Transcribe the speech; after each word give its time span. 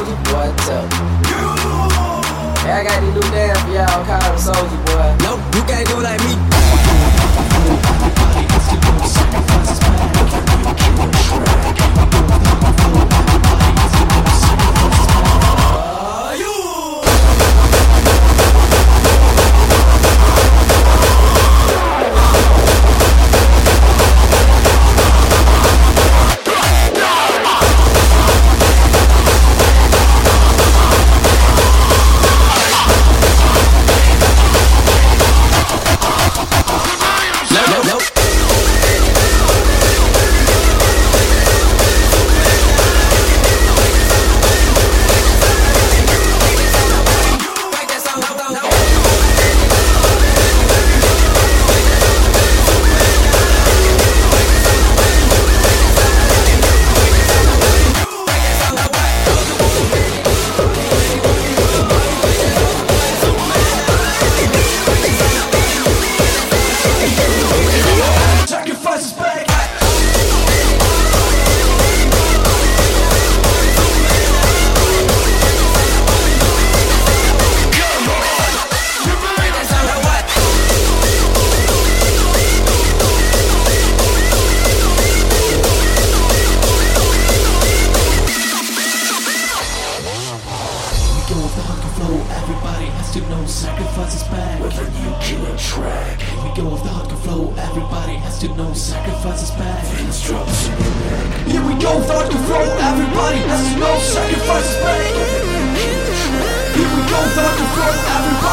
Soldier 0.00 0.16
Boy 0.24 0.48
tough. 0.64 0.88
I 2.64 2.82
got 2.86 3.02
these 3.02 3.12
new 3.12 3.20
dance 3.32 3.60
for 3.60 3.70
y'all 3.70 4.04
called 4.06 4.40
Soldier 4.40 4.80
Boy. 4.86 5.16
Nope, 5.20 5.40
you 5.54 5.62
can't 5.64 5.86
do 5.88 6.00
like 6.00 6.20
me. 11.44 11.49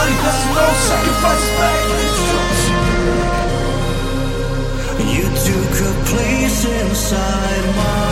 money 0.07 0.21
cause 0.21 0.45
no 0.55 0.65
sacrifice. 0.87 1.47
back 1.57 1.79
You 5.13 5.25
took 5.47 5.73
a 5.81 5.93
place 6.05 6.65
inside 6.65 7.65
my 7.75 8.06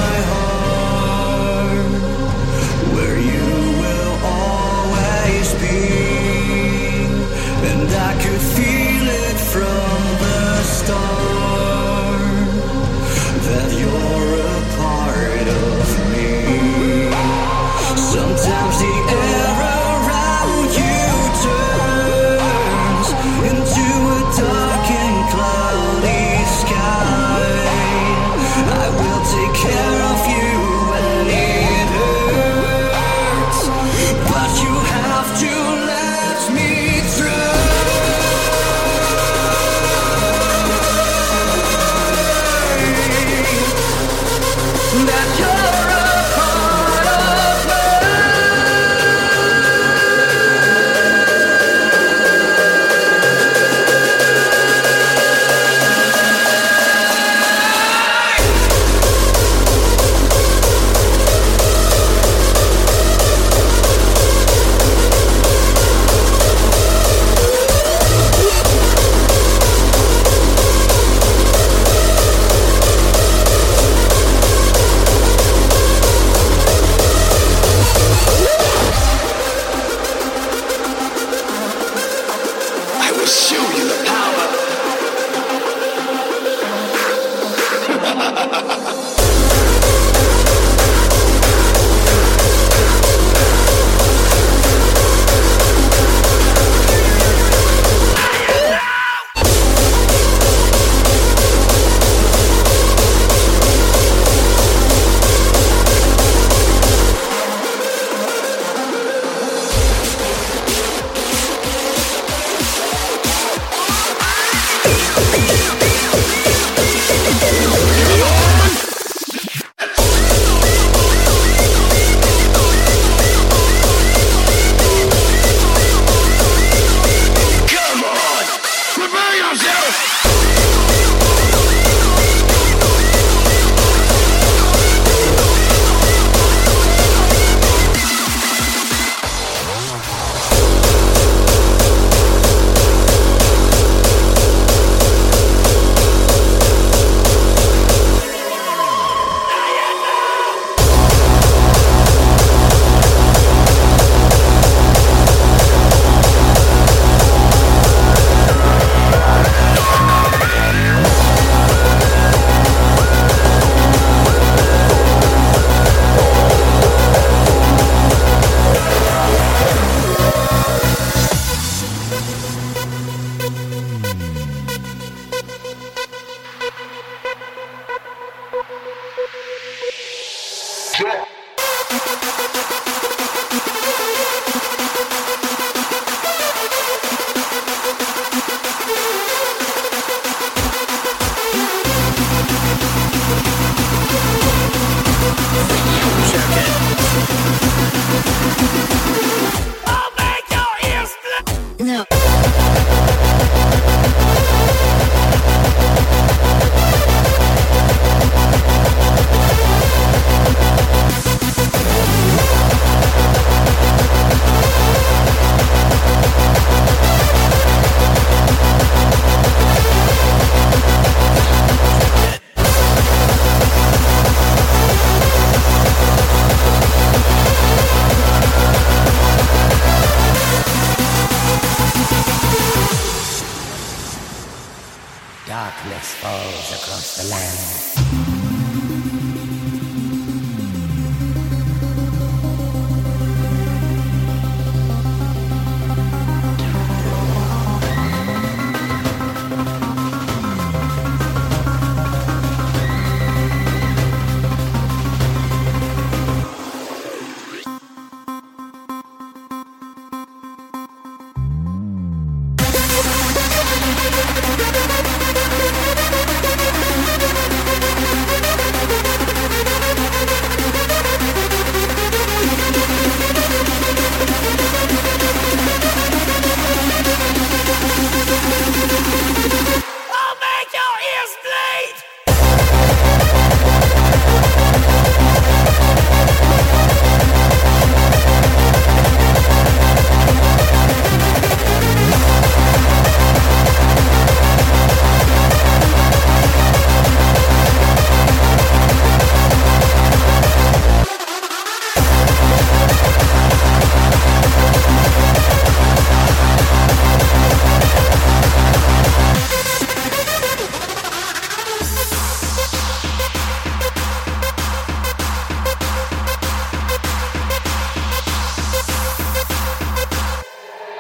that 45.04 45.40
you 45.40 45.55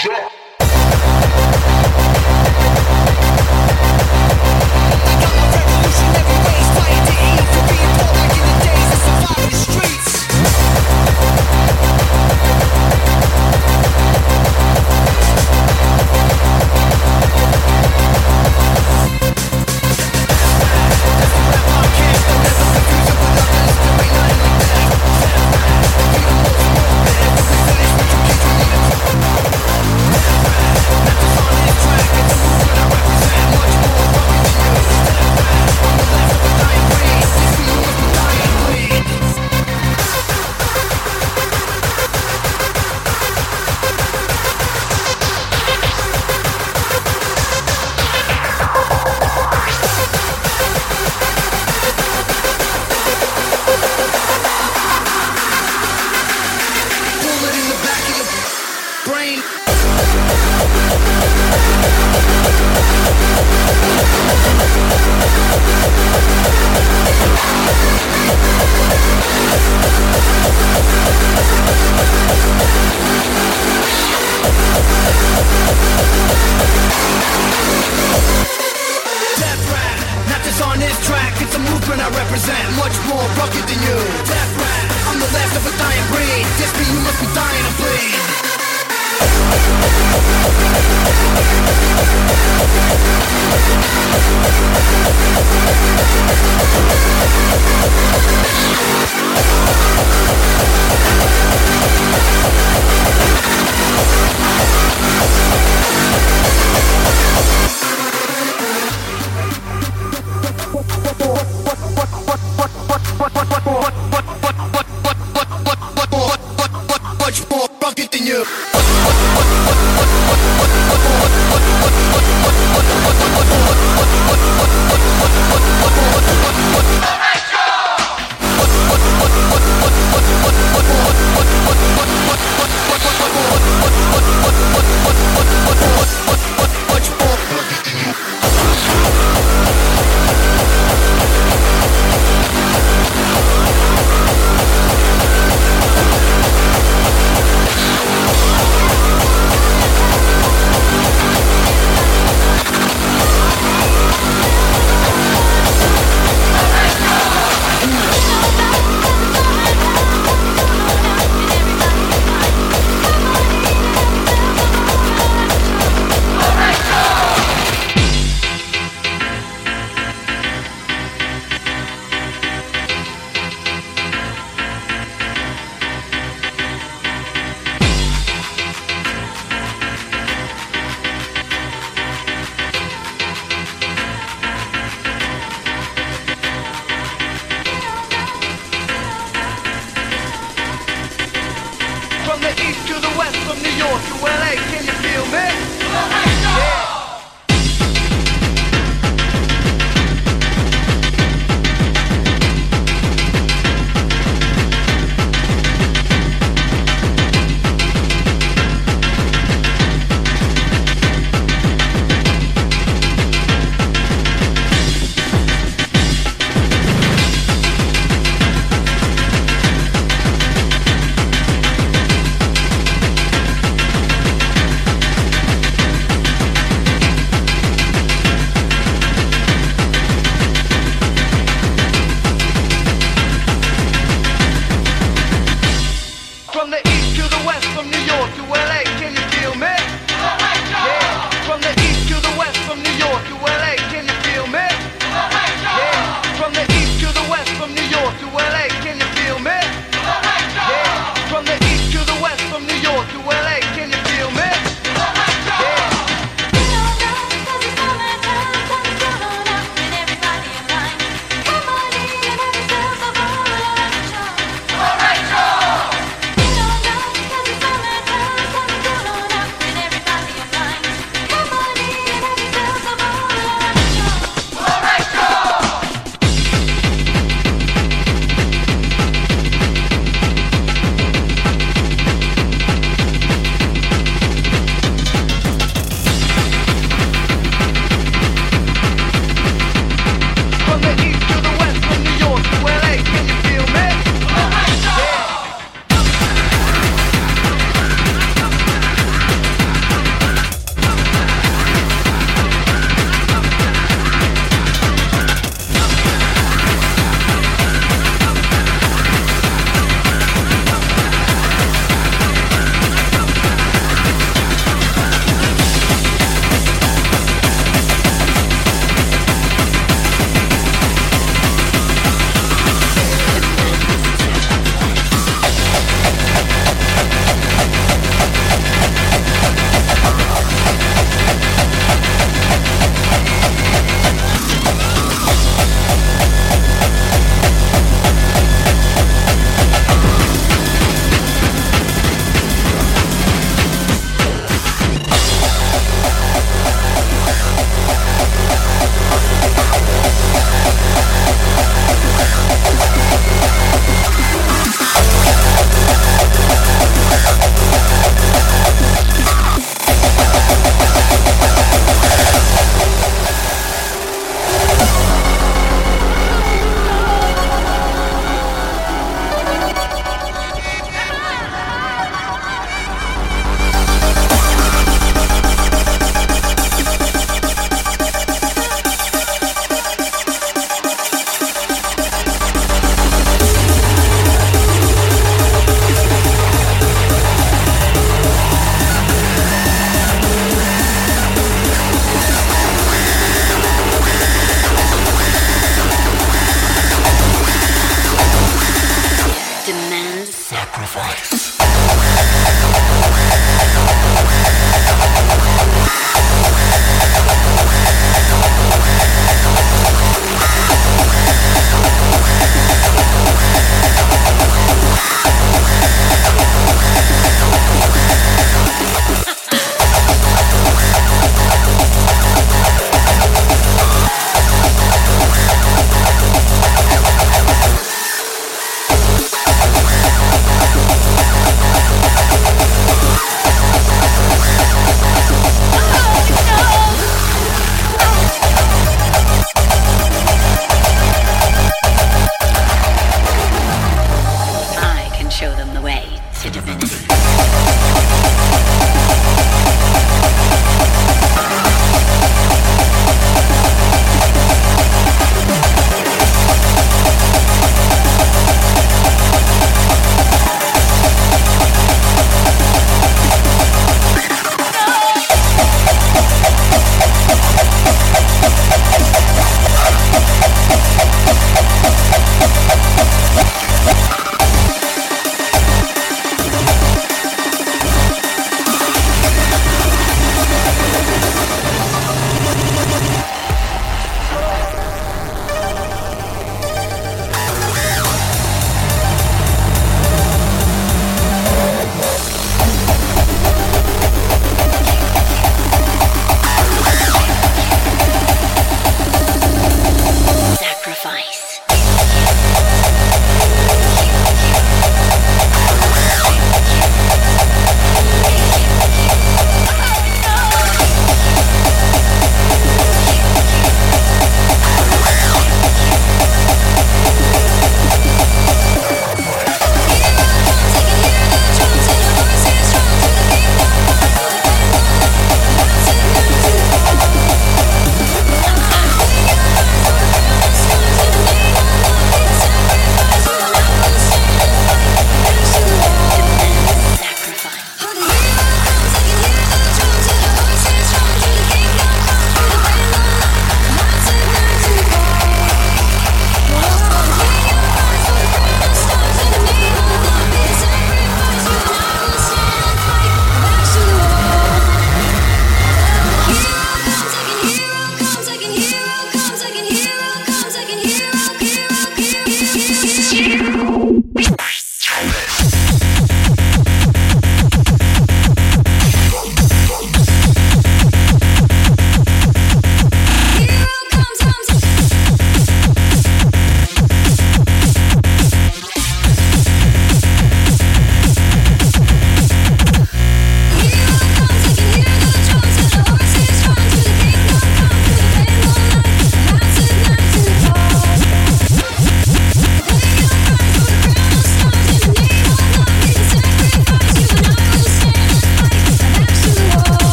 drip. 0.00 0.39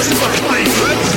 This 0.00 0.12
is 0.12 0.20
my 0.22 0.34
place. 0.48 1.09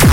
mean? 0.00 0.05